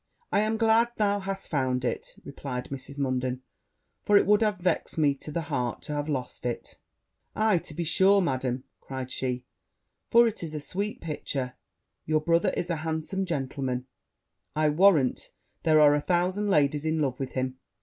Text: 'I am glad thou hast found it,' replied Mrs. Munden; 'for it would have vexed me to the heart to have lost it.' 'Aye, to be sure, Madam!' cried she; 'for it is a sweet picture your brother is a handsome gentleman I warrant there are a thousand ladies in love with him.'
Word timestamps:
'I 0.31 0.39
am 0.39 0.57
glad 0.57 0.89
thou 0.97 1.19
hast 1.19 1.47
found 1.47 1.85
it,' 1.85 2.15
replied 2.25 2.69
Mrs. 2.71 2.97
Munden; 2.97 3.43
'for 4.03 4.17
it 4.17 4.25
would 4.25 4.41
have 4.41 4.57
vexed 4.57 4.97
me 4.97 5.13
to 5.17 5.31
the 5.31 5.41
heart 5.41 5.83
to 5.83 5.93
have 5.93 6.09
lost 6.09 6.43
it.' 6.43 6.79
'Aye, 7.35 7.59
to 7.59 7.75
be 7.75 7.83
sure, 7.83 8.19
Madam!' 8.19 8.63
cried 8.79 9.11
she; 9.11 9.45
'for 10.09 10.25
it 10.25 10.41
is 10.41 10.55
a 10.55 10.59
sweet 10.59 11.01
picture 11.01 11.53
your 12.07 12.19
brother 12.19 12.49
is 12.57 12.71
a 12.71 12.77
handsome 12.77 13.27
gentleman 13.27 13.85
I 14.55 14.69
warrant 14.69 15.33
there 15.61 15.79
are 15.79 15.93
a 15.93 16.01
thousand 16.01 16.49
ladies 16.49 16.83
in 16.83 16.99
love 16.99 17.19
with 17.19 17.33
him.' 17.33 17.59